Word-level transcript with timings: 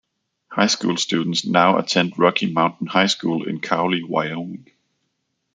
High 0.47 0.65
school 0.65 0.97
students 0.97 1.45
now 1.45 1.77
attend 1.77 2.17
Rocky 2.17 2.51
Mountain 2.51 2.87
High 2.87 3.05
School 3.05 3.47
in 3.47 3.59
Cowley, 3.61 4.01
Wyoming. 4.01 4.67